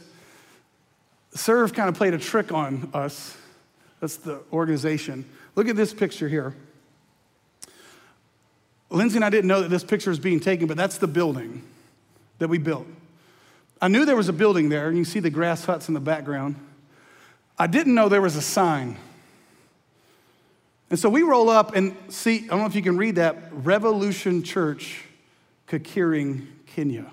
[1.33, 3.37] Serve kind of played a trick on us.
[4.01, 5.29] That's the organization.
[5.55, 6.53] Look at this picture here.
[8.89, 11.63] Lindsay and I didn't know that this picture was being taken, but that's the building
[12.39, 12.87] that we built.
[13.81, 15.99] I knew there was a building there, and you see the grass huts in the
[15.99, 16.55] background.
[17.57, 18.97] I didn't know there was a sign.
[20.89, 23.37] And so we roll up and see, I don't know if you can read that,
[23.51, 25.03] Revolution Church,
[25.67, 27.05] Kakiring, Kenya.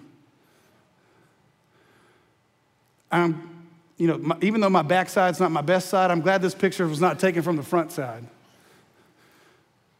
[3.12, 3.66] I'm,
[3.98, 6.86] you know, my, even though my backside's not my best side, I'm glad this picture
[6.86, 8.24] was not taken from the front side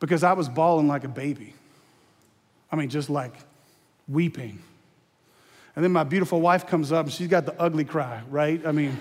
[0.01, 1.55] because I was bawling like a baby.
[2.77, 3.33] I mean, just like
[4.07, 4.59] weeping.
[5.75, 8.65] And then my beautiful wife comes up and she's got the ugly cry, right?
[8.67, 8.99] I mean,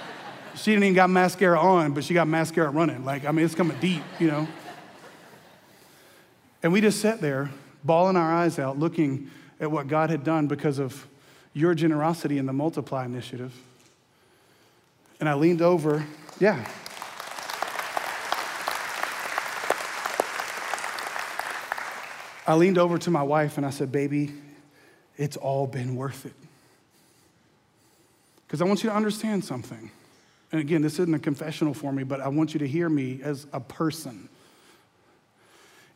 [0.56, 3.04] she didn't even got mascara on, but she got mascara running.
[3.04, 4.48] Like, I mean, it's coming deep, you know?
[6.64, 7.50] And we just sat there,
[7.84, 9.30] bawling our eyes out, looking
[9.60, 11.06] at what God had done because of
[11.54, 13.52] your generosity in the Multiply Initiative.
[15.20, 16.04] And I leaned over,
[16.40, 16.68] yeah.
[22.46, 24.32] I leaned over to my wife and I said, Baby,
[25.16, 26.34] it's all been worth it.
[28.46, 29.90] Because I want you to understand something.
[30.50, 33.20] And again, this isn't a confessional for me, but I want you to hear me
[33.22, 34.28] as a person.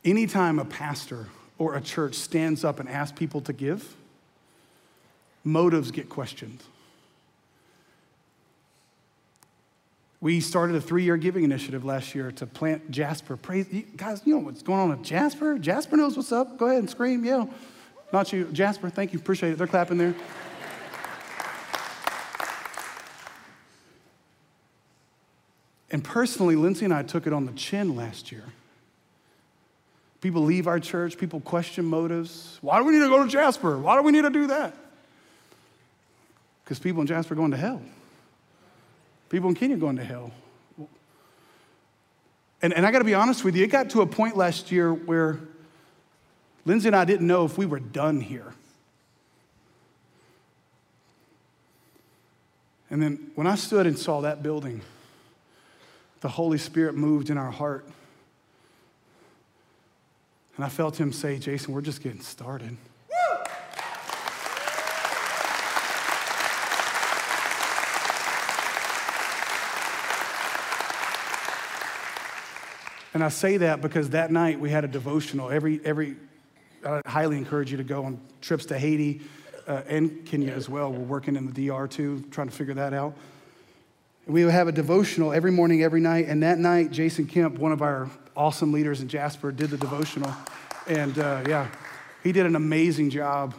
[0.05, 1.27] Anytime a pastor
[1.59, 3.95] or a church stands up and asks people to give,
[5.45, 6.63] motives get questioned.
[10.21, 13.37] We started a three year giving initiative last year to plant Jasper.
[13.37, 15.59] Praise, you guys, you know what's going on with Jasper?
[15.59, 16.57] Jasper knows what's up.
[16.59, 17.51] Go ahead and scream, yell.
[18.13, 19.59] Not you, Jasper, thank you, appreciate it.
[19.59, 20.15] They're clapping there.
[25.91, 28.45] And personally, Lindsay and I took it on the chin last year.
[30.21, 32.59] People leave our church, people question motives.
[32.61, 33.79] Why do we need to go to Jasper?
[33.79, 34.75] Why do we need to do that?
[36.65, 37.81] Because people in Jasper are going to hell.
[39.29, 40.33] People in Kenya going to hell.
[42.63, 44.73] And, and I got to be honest with you, it got to a point last
[44.73, 45.39] year where
[46.65, 48.55] Lindsay and I didn't know if we were done here.
[52.91, 54.81] And then when I stood and saw that building,
[56.21, 57.87] the Holy Spirit moved in our heart.
[60.57, 62.77] And I felt him say, Jason, we're just getting started.
[73.17, 75.49] And I say that because that night we had a devotional.
[75.51, 76.17] Every, every
[76.85, 79.23] I highly encourage you to go on trips to Haiti
[79.67, 80.93] uh, and Kenya as well.
[80.93, 83.15] We're working in the DR too, trying to figure that out.
[84.27, 86.27] we would have a devotional every morning, every night.
[86.29, 90.35] And that night, Jason Kemp, one of our awesome leaders in Jasper, did the devotional.
[90.87, 91.69] And uh, yeah,
[92.23, 93.55] he did an amazing job.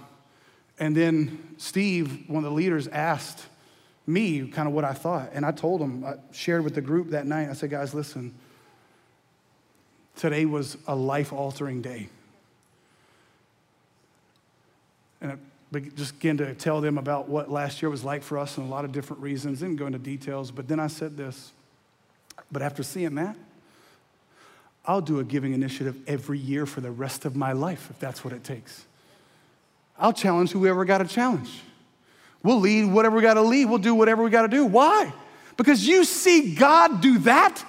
[0.78, 3.44] And then Steve, one of the leaders, asked
[4.06, 5.32] me kind of what I thought.
[5.34, 7.50] And I told him, I shared with the group that night.
[7.50, 8.36] I said, guys, listen,
[10.18, 12.10] today was a life altering day.
[15.22, 18.58] And I just began to tell them about what last year was like for us
[18.58, 19.60] and a lot of different reasons.
[19.60, 21.52] Didn't go into details, but then I said this.
[22.52, 23.36] But after seeing that,
[24.86, 28.24] I'll do a giving initiative every year for the rest of my life if that's
[28.24, 28.86] what it takes.
[30.00, 31.62] I'll challenge whoever got a challenge.
[32.44, 33.66] We'll lead whatever we got to lead.
[33.66, 34.66] We'll do whatever we got to do.
[34.66, 35.12] Why?
[35.58, 37.66] Because you see God do that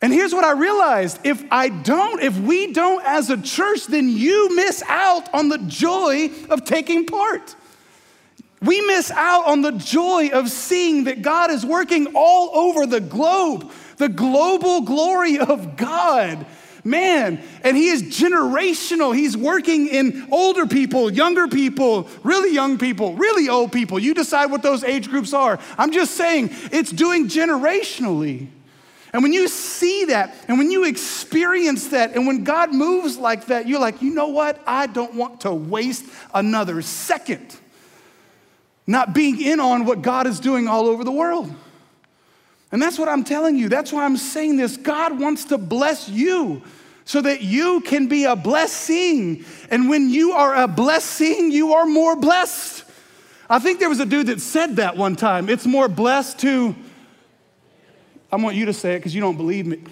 [0.00, 4.08] and here's what I realized if I don't, if we don't as a church, then
[4.08, 7.56] you miss out on the joy of taking part.
[8.60, 13.00] We miss out on the joy of seeing that God is working all over the
[13.00, 16.46] globe, the global glory of God
[16.84, 17.40] man.
[17.62, 19.14] And he is generational.
[19.14, 23.98] He's working in older people, younger people, really young people, really old people.
[23.98, 25.58] You decide what those age groups are.
[25.76, 28.48] I'm just saying it's doing generationally.
[29.12, 33.46] And when you see that and when you experience that and when God moves like
[33.46, 34.60] that, you're like, you know what?
[34.66, 37.58] I don't want to waste another second
[38.88, 41.54] not being in on what God is doing all over the world.
[42.72, 43.68] And that's what I'm telling you.
[43.68, 44.78] That's why I'm saying this.
[44.78, 46.62] God wants to bless you
[47.04, 49.44] so that you can be a blessing.
[49.70, 52.84] And when you are a blessing, you are more blessed.
[53.48, 55.50] I think there was a dude that said that one time.
[55.50, 56.74] It's more blessed to,
[58.30, 59.82] I want you to say it because you don't believe me,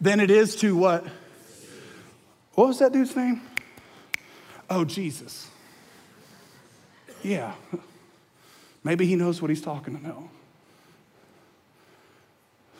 [0.00, 1.04] than it is to what?
[2.54, 3.40] What was that dude's name?
[4.68, 5.48] Oh, Jesus.
[7.22, 7.54] Yeah.
[8.84, 10.22] Maybe he knows what he's talking about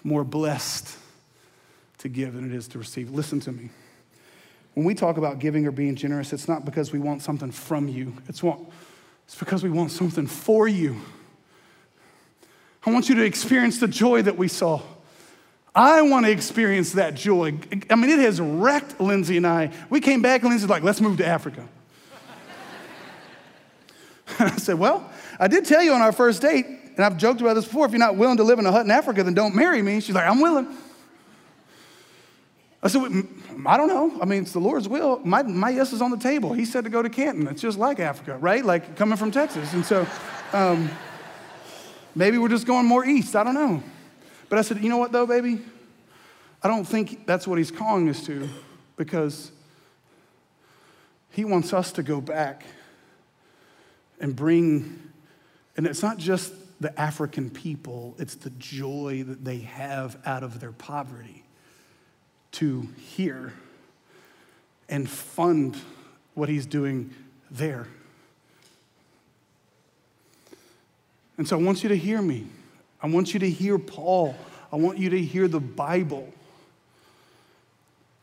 [0.05, 0.97] more blessed
[1.99, 3.11] to give than it is to receive.
[3.11, 3.71] Listen to me.
[4.75, 7.89] When we talk about giving or being generous, it's not because we want something from
[7.89, 8.59] you, it's, what,
[9.25, 11.01] it's because we want something for you.
[12.85, 14.81] I want you to experience the joy that we saw.
[15.75, 17.55] I want to experience that joy.
[17.89, 19.73] I mean, it has wrecked Lindsay and I.
[19.89, 21.67] We came back, and Lindsay's like, let's move to Africa.
[24.39, 27.41] and I said, well, I did tell you on our first date, and I've joked
[27.41, 29.33] about this before, if you're not willing to live in a hut in Africa, then
[29.33, 30.01] don't marry me.
[30.01, 30.67] She's like, I'm willing.
[32.83, 33.03] I said,
[33.65, 34.21] I don't know.
[34.21, 35.21] I mean, it's the Lord's will.
[35.25, 36.53] My, my yes is on the table.
[36.53, 37.47] He said to go to Canton.
[37.47, 38.65] It's just like Africa, right?
[38.65, 39.73] Like coming from Texas.
[39.73, 40.07] And so
[40.53, 40.91] um,
[42.15, 43.37] maybe we're just going more east.
[43.37, 43.83] I don't know.
[44.49, 45.61] But I said, you know what, though, baby?
[46.63, 48.49] I don't think that's what he's calling us to
[48.97, 49.51] because
[51.31, 52.65] he wants us to go back
[54.21, 55.11] and bring,
[55.77, 60.61] and it's not just the African people, it's the joy that they have out of
[60.61, 61.45] their poverty
[62.53, 63.55] to hear
[64.89, 65.77] and fund
[66.35, 67.15] what he's doing
[67.51, 67.89] there.
[71.39, 72.47] And so I want you to hear me.
[73.03, 74.35] I want you to hear Paul.
[74.73, 76.33] I want you to hear the Bible.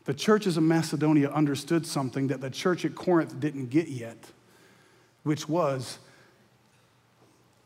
[0.04, 4.16] The churches of Macedonia understood something that the church at Corinth didn't get yet,
[5.22, 5.98] which was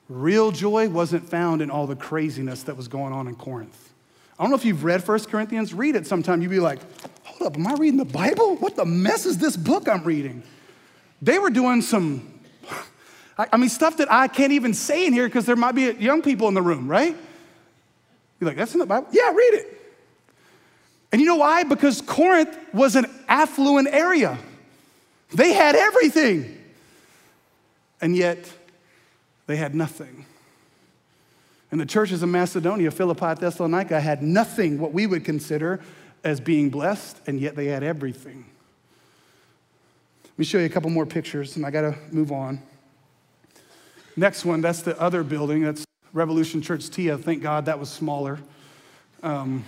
[0.09, 3.93] Real joy wasn't found in all the craziness that was going on in Corinth.
[4.39, 6.43] I don't know if you've read 1 Corinthians, read it sometime.
[6.43, 6.81] You'd be like,
[7.23, 8.57] hold up, am I reading the Bible?
[8.57, 10.43] What the mess is this book I'm reading?
[11.23, 12.34] They were doing some,
[13.37, 16.23] I mean, stuff that I can't even say in here because there might be young
[16.23, 17.17] people in the room, right?
[18.39, 19.09] You're like, that's in the Bible?
[19.11, 19.81] Yeah, read it.
[21.11, 21.65] And you know why?
[21.65, 24.39] Because Corinth was an affluent area.
[25.33, 26.61] They had everything.
[28.01, 28.53] And yet,
[29.47, 30.27] they had nothing.
[31.71, 35.81] And the churches of Macedonia, Philippi, Thessalonica had nothing what we would consider
[36.23, 38.45] as being blessed, and yet they had everything.
[40.25, 42.61] Let me show you a couple more pictures, and I got to move on.
[44.17, 45.63] Next one, that's the other building.
[45.63, 47.19] That's Revolution Church Tia.
[47.19, 48.39] Thank God that was smaller.
[49.23, 49.65] Um,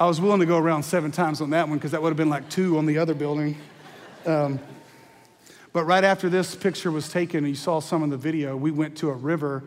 [0.00, 2.16] I was willing to go around seven times on that one because that would have
[2.16, 3.58] been like two on the other building.
[4.24, 4.58] Um,
[5.72, 8.70] but right after this picture was taken, and you saw some in the video, we
[8.70, 9.64] went to a river.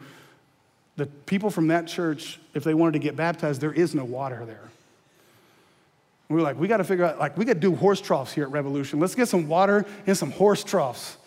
[0.95, 4.45] The people from that church, if they wanted to get baptized, there is no water
[4.45, 4.69] there.
[6.27, 8.31] We were like, we got to figure out, like, we got to do horse troughs
[8.31, 8.99] here at Revolution.
[8.99, 11.17] Let's get some water and some horse troughs.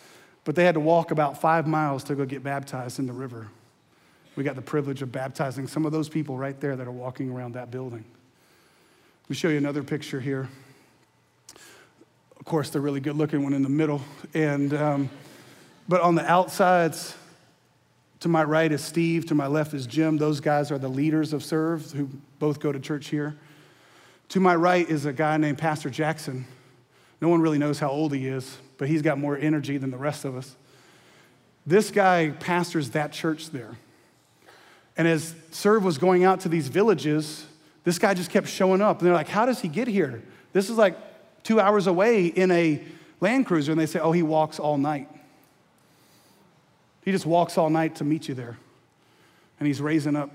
[0.45, 3.49] But they had to walk about five miles to go get baptized in the river.
[4.35, 7.29] We got the privilege of baptizing some of those people right there that are walking
[7.29, 8.05] around that building.
[9.23, 10.47] Let me show you another picture here.
[12.39, 14.01] Of course, the really good looking one in the middle.
[14.33, 15.09] And, um,
[15.89, 17.15] but on the outsides,
[18.19, 20.17] to my right is Steve, to my left is Jim.
[20.17, 23.35] Those guys are the leaders of Serve who both go to church here.
[24.29, 26.45] To my right is a guy named Pastor Jackson.
[27.21, 29.97] No one really knows how old he is, but he's got more energy than the
[29.97, 30.55] rest of us.
[31.65, 33.77] This guy pastors that church there.
[34.97, 37.45] And as Serve was going out to these villages,
[37.83, 38.99] this guy just kept showing up.
[38.99, 40.23] And they're like, How does he get here?
[40.53, 40.95] This is like
[41.43, 42.81] two hours away in a
[43.21, 45.07] Land Cruiser, and they say, oh, he walks all night.
[47.03, 48.57] He just walks all night to meet you there.
[49.59, 50.31] And he's raising up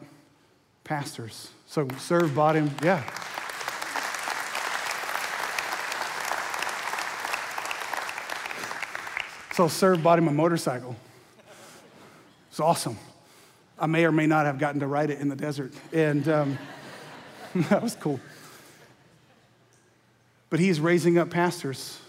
[0.84, 1.50] pastors.
[1.66, 3.02] So Serve bought him, yeah.
[9.60, 10.96] So Serve bought him a motorcycle.
[12.48, 12.96] It's awesome.
[13.78, 15.74] I may or may not have gotten to ride it in the desert.
[15.92, 16.58] And um,
[17.54, 18.20] that was cool.
[20.48, 22.00] But he's raising up pastors,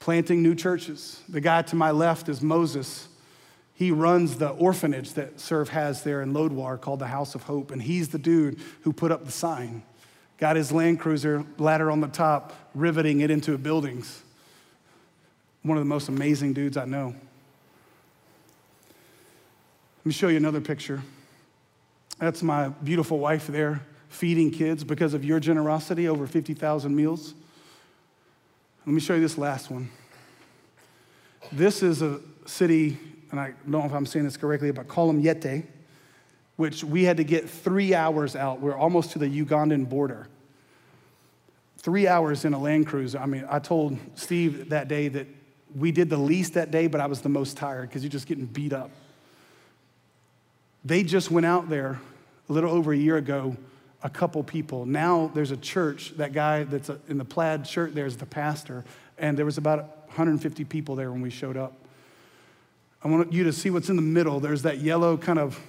[0.00, 1.22] planting new churches.
[1.28, 3.06] The guy to my left is Moses.
[3.76, 7.70] He runs the orphanage that Serve has there in Lodwar called the House of Hope,
[7.70, 9.84] and he's the dude who put up the sign
[10.38, 14.22] got his Land Cruiser ladder on the top, riveting it into buildings.
[15.66, 17.06] One of the most amazing dudes I know.
[19.98, 21.02] Let me show you another picture.
[22.20, 27.34] That's my beautiful wife there feeding kids because of your generosity, over 50,000 meals.
[28.86, 29.90] Let me show you this last one.
[31.50, 32.96] This is a city,
[33.32, 35.66] and I don't know if I'm saying this correctly, but Yete,
[36.54, 38.60] which we had to get three hours out.
[38.60, 40.28] We're almost to the Ugandan border.
[41.78, 43.18] Three hours in a Land Cruiser.
[43.18, 45.26] I mean, I told Steve that day that
[45.76, 48.26] we did the least that day, but I was the most tired because you're just
[48.26, 48.90] getting beat up.
[50.84, 52.00] They just went out there
[52.48, 53.56] a little over a year ago,
[54.02, 54.86] a couple people.
[54.86, 56.16] Now there's a church.
[56.16, 58.84] That guy that's in the plaid shirt there is the pastor,
[59.18, 61.74] and there was about 150 people there when we showed up.
[63.04, 64.40] I want you to see what's in the middle.
[64.40, 65.60] There's that yellow kind of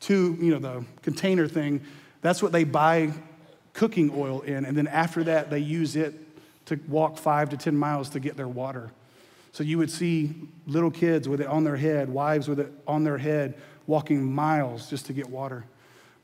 [0.00, 1.80] two, you know, the container thing.
[2.20, 3.12] That's what they buy
[3.72, 6.14] cooking oil in, and then after that, they use it
[6.66, 8.90] to walk five to 10 miles to get their water.
[9.52, 10.34] So you would see
[10.66, 13.54] little kids with it on their head, wives with it on their head,
[13.86, 15.64] walking miles just to get water.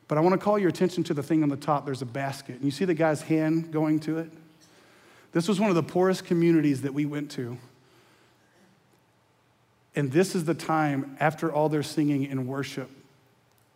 [0.06, 1.84] But I want to call your attention to the thing on the top.
[1.84, 2.56] There's a basket.
[2.56, 4.30] And you see the guy's hand going to it?
[5.32, 7.58] This was one of the poorest communities that we went to.
[9.94, 12.88] And this is the time after all their singing and worship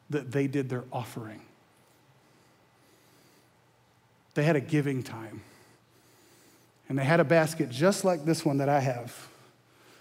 [0.09, 1.43] that they did their offering.
[4.35, 5.43] They had a giving time.
[6.93, 9.17] And they had a basket just like this one that I have,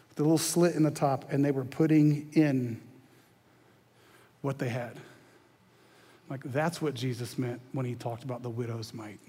[0.10, 2.82] with a little slit in the top, and they were putting in
[4.42, 4.98] what they had.
[6.30, 9.22] Like, that's what Jesus meant when he talked about the widow's mite.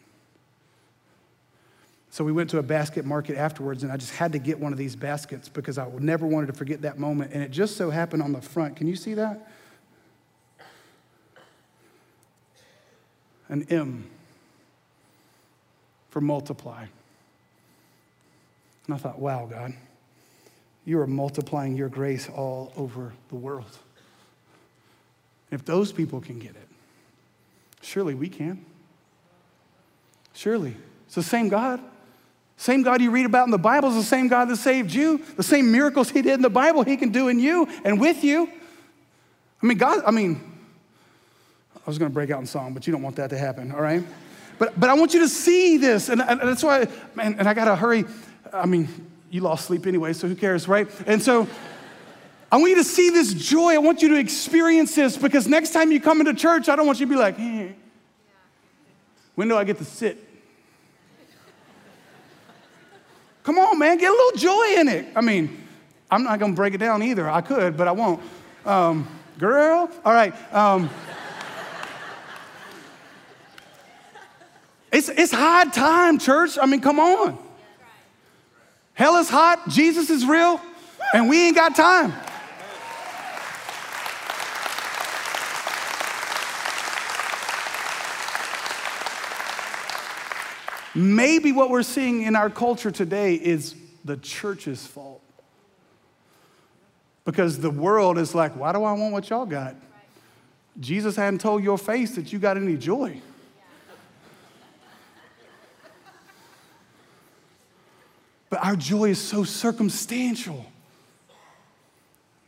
[2.10, 4.72] So we went to a basket market afterwards, and I just had to get one
[4.72, 7.30] of these baskets because I never wanted to forget that moment.
[7.32, 8.74] And it just so happened on the front.
[8.74, 9.48] Can you see that?
[13.48, 14.10] An M
[16.10, 16.86] for multiply.
[18.86, 19.74] And I thought, wow, God,
[20.84, 23.78] you are multiplying your grace all over the world.
[25.50, 26.68] If those people can get it,
[27.80, 28.64] surely we can.
[30.32, 30.76] Surely.
[31.06, 31.80] It's the same God.
[32.56, 35.18] Same God you read about in the Bible is the same God that saved you.
[35.36, 38.24] The same miracles He did in the Bible, He can do in you and with
[38.24, 38.48] you.
[39.62, 40.40] I mean, God, I mean,
[41.74, 43.72] I was going to break out in song, but you don't want that to happen,
[43.72, 44.02] all right?
[44.58, 47.54] But, but I want you to see this, and, and that's why, man, and I
[47.54, 48.04] got to hurry.
[48.52, 48.88] I mean,
[49.30, 50.88] you lost sleep anyway, so who cares, right?
[51.06, 51.48] And so,
[52.52, 53.74] I want you to see this joy.
[53.74, 56.86] I want you to experience this because next time you come into church, I don't
[56.86, 57.74] want you to be like, hey,
[59.34, 60.28] when do I get to sit?
[63.42, 65.06] Come on, man, get a little joy in it.
[65.16, 65.66] I mean,
[66.10, 67.28] I'm not gonna break it down either.
[67.28, 68.20] I could, but I won't.
[68.66, 70.34] Um, girl, all right.
[70.54, 70.90] Um,
[74.92, 76.58] it's, it's high time, church.
[76.60, 77.38] I mean, come on.
[79.02, 80.60] Hell is hot, Jesus is real,
[81.12, 82.12] and we ain't got time.
[90.94, 93.74] Maybe what we're seeing in our culture today is
[94.04, 95.20] the church's fault.
[97.24, 99.74] Because the world is like, why do I want what y'all got?
[100.78, 103.20] Jesus hadn't told your face that you got any joy.
[108.52, 110.66] But our joy is so circumstantial.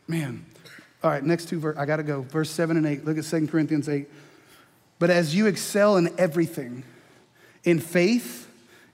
[0.07, 0.45] Man.
[1.03, 1.75] All right, next two verse.
[1.79, 2.21] I got to go.
[2.21, 3.05] Verse 7 and 8.
[3.05, 4.07] Look at 2 Corinthians 8.
[4.99, 6.83] But as you excel in everything,
[7.63, 8.47] in faith,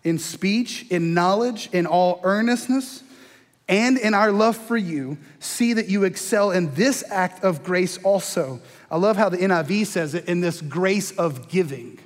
[0.05, 3.03] in speech, in knowledge, in all earnestness,
[3.67, 7.97] and in our love for you, see that you excel in this act of grace
[8.05, 8.61] also.
[8.89, 11.99] I love how the NIV says it in this grace of giving.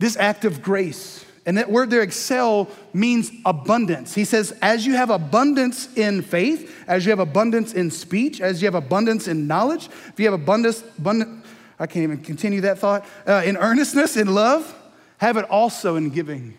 [0.00, 1.24] This act of grace.
[1.46, 4.12] And that word there, excel, means abundance.
[4.14, 8.60] He says, as you have abundance in faith, as you have abundance in speech, as
[8.60, 11.44] you have abundance in knowledge, if you have abundance, abundant,
[11.78, 14.74] I can't even continue that thought, uh, in earnestness, in love,
[15.18, 16.58] have it also in giving.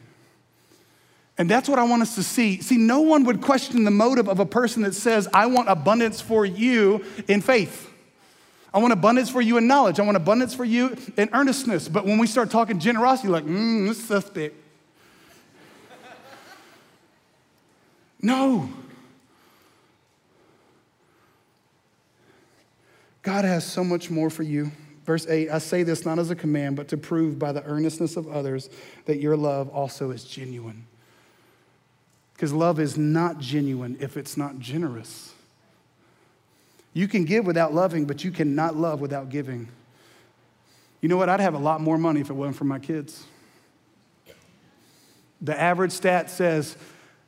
[1.38, 2.62] And that's what I want us to see.
[2.62, 6.22] See, no one would question the motive of a person that says, I want abundance
[6.22, 7.92] for you in faith.
[8.74, 10.00] I want abundance for you in knowledge.
[10.00, 11.90] I want abundance for you in earnestness.
[11.90, 14.56] But when we start talking generosity, like, mmm, this suspect.
[18.22, 18.70] No.
[23.22, 24.72] God has so much more for you.
[25.06, 28.16] Verse 8 I say this not as a command, but to prove by the earnestness
[28.16, 28.70] of others
[29.06, 30.86] that your love also is genuine.
[32.34, 35.34] Because love is not genuine if it's not generous.
[36.94, 39.70] You can give without loving, but you cannot love without giving.
[41.02, 41.30] You know what?
[41.30, 43.24] I'd have a lot more money if it wasn't for my kids.
[45.42, 46.76] The average stat says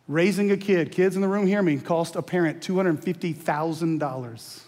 [0.09, 4.59] raising a kid, kids in the room hear me, cost a parent $250,000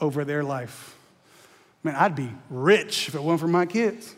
[0.00, 0.94] over their life.
[1.82, 4.14] Man, I'd be rich if it wasn't for my kids.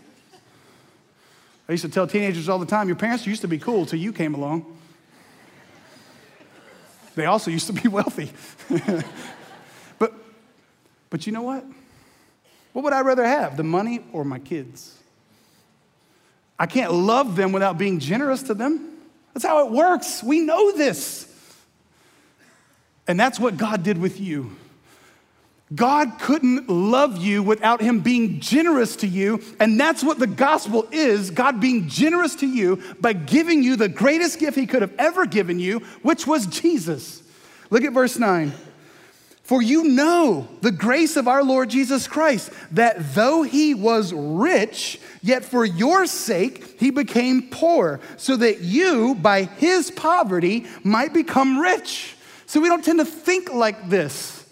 [1.68, 4.00] I used to tell teenagers all the time, your parents used to be cool till
[4.00, 4.76] you came along.
[7.14, 8.32] They also used to be wealthy.
[9.98, 10.12] but,
[11.10, 11.64] but you know what?
[12.72, 14.96] What would I rather have, the money or my kids?
[16.58, 18.99] I can't love them without being generous to them.
[19.32, 20.22] That's how it works.
[20.22, 21.26] We know this.
[23.06, 24.56] And that's what God did with you.
[25.74, 29.42] God couldn't love you without Him being generous to you.
[29.60, 33.88] And that's what the gospel is God being generous to you by giving you the
[33.88, 37.22] greatest gift He could have ever given you, which was Jesus.
[37.70, 38.52] Look at verse 9.
[39.50, 45.00] For you know the grace of our Lord Jesus Christ, that though he was rich,
[45.22, 51.58] yet for your sake he became poor, so that you, by his poverty, might become
[51.58, 52.14] rich.
[52.46, 54.46] So we don't tend to think like this.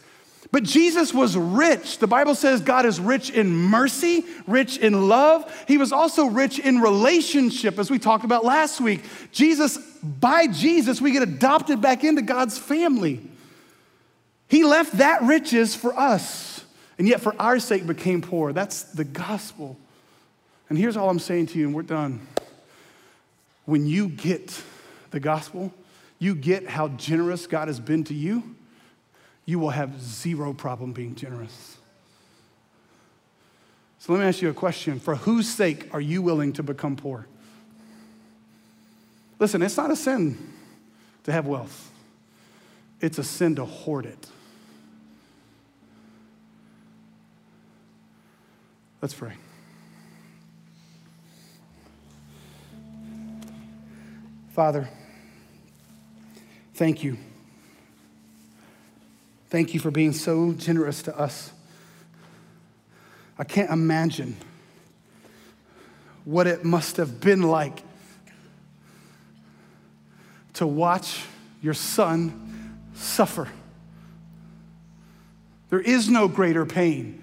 [0.51, 1.99] But Jesus was rich.
[1.99, 5.65] The Bible says God is rich in mercy, rich in love.
[5.69, 9.05] He was also rich in relationship, as we talked about last week.
[9.31, 13.21] Jesus, by Jesus, we get adopted back into God's family.
[14.49, 16.65] He left that riches for us,
[16.99, 18.53] and yet for our sake became poor.
[18.53, 19.77] That's the gospel.
[20.69, 22.27] And here's all I'm saying to you, and we're done.
[23.67, 24.63] When you get
[25.11, 25.73] the gospel,
[26.19, 28.57] you get how generous God has been to you
[29.49, 31.79] you will have zero problem being generous.
[33.99, 35.01] So let me ask you a question.
[35.01, 37.27] For whose sake are you willing to become poor?
[39.39, 40.37] Listen, it's not a sin
[41.25, 41.91] to have wealth,
[43.01, 44.29] it's a sin to hoard it.
[49.01, 49.35] Let's pray.
[54.55, 54.89] Father,
[56.75, 57.17] thank you
[59.51, 61.51] Thank you for being so generous to us.
[63.39, 64.37] I can't imagine
[66.25, 67.83] what it must have been like
[70.55, 71.25] to watch
[71.63, 73.49] your son suffer.
[75.71, 77.23] There is no greater pain.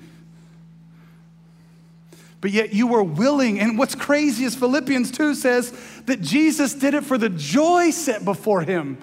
[2.45, 3.59] But yet you were willing.
[3.59, 5.73] And what's crazy is Philippians 2 says
[6.05, 8.99] that Jesus did it for the joy set before him.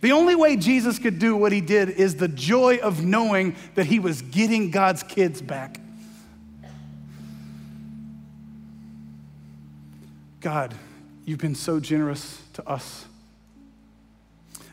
[0.00, 3.84] The only way Jesus could do what he did is the joy of knowing that
[3.84, 5.78] he was getting God's kids back.
[10.40, 10.74] God,
[11.26, 13.04] you've been so generous to us.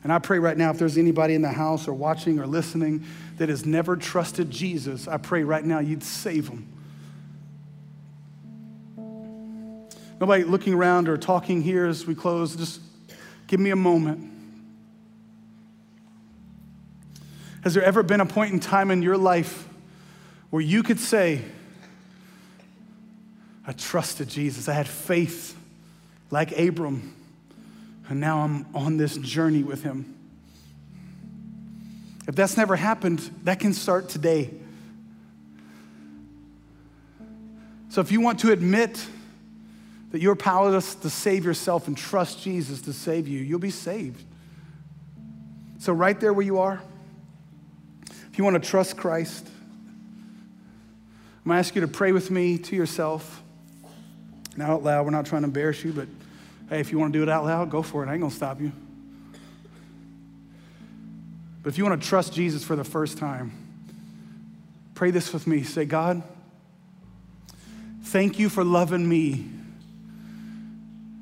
[0.04, 3.04] And I pray right now, if there's anybody in the house or watching or listening
[3.36, 6.72] that has never trusted Jesus, I pray right now you'd save them.
[10.20, 12.82] Nobody looking around or talking here as we close, just
[13.46, 14.32] give me a moment.
[17.62, 19.68] Has there ever been a point in time in your life
[20.50, 21.42] where you could say,
[23.66, 25.56] I trusted Jesus, I had faith
[26.32, 27.14] like Abram,
[28.10, 30.16] and now I'm on this journey with him?
[32.28, 34.50] If that's never happened, that can start today.
[37.90, 39.06] So if you want to admit
[40.12, 44.24] that you're powerless to save yourself and trust Jesus to save you, you'll be saved.
[45.80, 46.82] So, right there where you are,
[48.32, 49.48] if you want to trust Christ,
[51.48, 53.42] I'm going to ask you to pray with me to yourself.
[54.56, 56.08] Now, out loud, we're not trying to embarrass you, but
[56.70, 58.10] hey, if you want to do it out loud, go for it.
[58.10, 58.72] I ain't going to stop you.
[61.64, 63.52] But if you want to trust Jesus for the first time,
[64.96, 65.64] pray this with me.
[65.64, 66.24] Say, God,
[68.04, 69.48] thank you for loving me,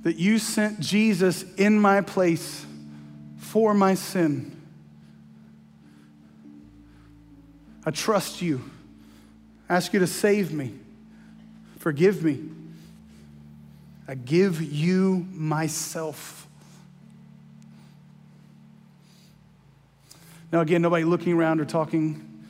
[0.06, 2.64] that you sent Jesus in my place
[3.40, 4.56] for my sin.
[7.84, 8.62] I trust you.
[9.68, 10.76] I ask you to save me.
[11.80, 12.40] Forgive me.
[14.08, 16.48] I give you myself.
[20.52, 22.44] Now, again, nobody looking around or talking.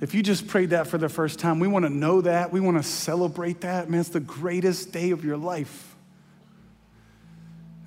[0.00, 2.52] If you just prayed that for the first time, we want to know that.
[2.52, 3.90] We want to celebrate that.
[3.90, 5.89] Man, it's the greatest day of your life.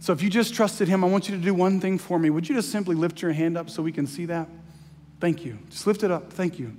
[0.04, 2.30] So if you just trusted Him, I want you to do one thing for me.
[2.30, 4.50] Would you just simply lift your hand up so we can see that?
[5.22, 5.58] Thank you.
[5.70, 6.34] Just lift it up.
[6.34, 6.76] Thank you.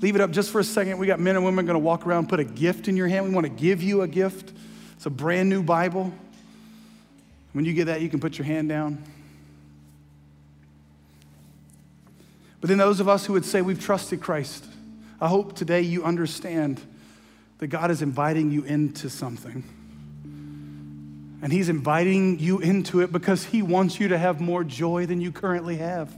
[0.00, 0.96] Leave it up just for a second.
[0.96, 3.26] We got men and women going to walk around, put a gift in your hand.
[3.26, 4.54] We want to give you a gift.
[4.94, 6.10] It's a brand new Bible.
[7.52, 9.04] When you get that, you can put your hand down.
[12.62, 14.64] But then those of us who would say we've trusted Christ,
[15.20, 16.80] I hope today you understand
[17.58, 19.64] that God is inviting you into something.
[21.44, 25.20] And He's inviting you into it because He wants you to have more joy than
[25.20, 26.16] you currently have.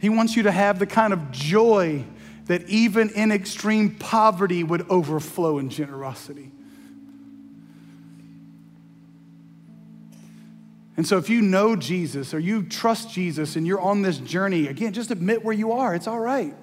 [0.00, 2.04] He wants you to have the kind of joy
[2.46, 6.52] that even in extreme poverty would overflow in generosity.
[10.96, 14.68] And so, if you know Jesus or you trust Jesus and you're on this journey,
[14.68, 15.94] again, just admit where you are.
[15.94, 16.54] It's all right.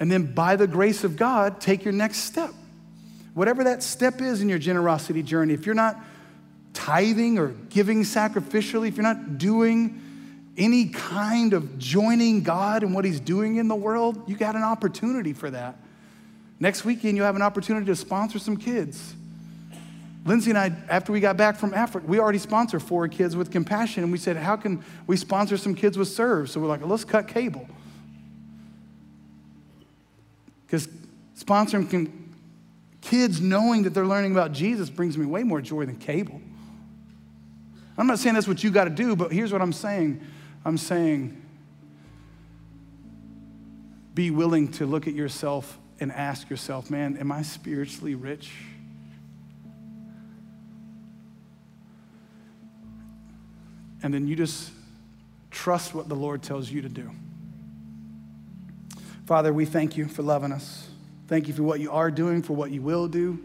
[0.00, 2.54] And then, by the grace of God, take your next step.
[3.34, 6.00] Whatever that step is in your generosity journey, if you're not
[6.72, 10.00] tithing or giving sacrificially, if you're not doing
[10.56, 14.62] any kind of joining God in what He's doing in the world, you got an
[14.62, 15.76] opportunity for that.
[16.60, 19.14] Next weekend, you'll have an opportunity to sponsor some kids.
[20.24, 23.50] Lindsay and I, after we got back from Africa, we already sponsor four kids with
[23.50, 26.50] compassion, and we said, How can we sponsor some kids with serve?
[26.50, 27.68] So we're like, Let's cut cable.
[30.66, 30.88] Because
[31.36, 32.23] sponsoring can,
[33.04, 36.40] kids knowing that they're learning about Jesus brings me way more joy than cable.
[37.96, 40.20] I'm not saying that's what you got to do, but here's what I'm saying
[40.64, 41.40] I'm saying,
[44.14, 48.50] be willing to look at yourself and ask yourself, man, am I spiritually rich?
[54.04, 54.70] and then you just
[55.50, 57.10] trust what the Lord tells you to do.
[59.24, 60.90] Father, we thank you for loving us.
[61.26, 63.38] Thank you for what you are doing, for what you will do.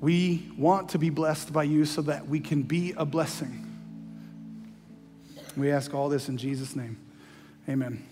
[0.00, 3.64] We want to be blessed by you so that we can be a blessing.
[5.56, 6.98] We ask all this in Jesus' name.
[7.68, 8.04] Amen.